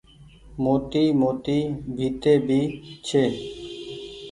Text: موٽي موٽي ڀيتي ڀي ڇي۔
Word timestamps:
موٽي 0.63 1.03
موٽي 1.21 1.57
ڀيتي 1.95 2.33
ڀي 2.47 2.61
ڇي۔ 3.07 3.23